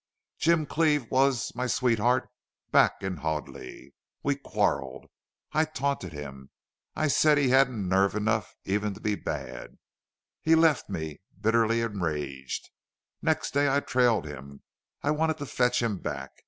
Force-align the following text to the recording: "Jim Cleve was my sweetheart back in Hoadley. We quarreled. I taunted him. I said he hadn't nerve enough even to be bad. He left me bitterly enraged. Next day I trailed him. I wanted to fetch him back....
"Jim 0.39 0.65
Cleve 0.65 1.11
was 1.11 1.53
my 1.53 1.67
sweetheart 1.67 2.27
back 2.71 3.03
in 3.03 3.17
Hoadley. 3.17 3.93
We 4.23 4.35
quarreled. 4.35 5.05
I 5.51 5.65
taunted 5.65 6.11
him. 6.11 6.49
I 6.95 7.07
said 7.07 7.37
he 7.37 7.49
hadn't 7.49 7.87
nerve 7.87 8.15
enough 8.15 8.55
even 8.65 8.95
to 8.95 8.99
be 8.99 9.13
bad. 9.13 9.77
He 10.41 10.55
left 10.55 10.89
me 10.89 11.21
bitterly 11.39 11.81
enraged. 11.81 12.71
Next 13.21 13.53
day 13.53 13.69
I 13.69 13.79
trailed 13.79 14.25
him. 14.25 14.63
I 15.03 15.11
wanted 15.11 15.37
to 15.37 15.45
fetch 15.45 15.83
him 15.83 15.99
back.... 15.99 16.31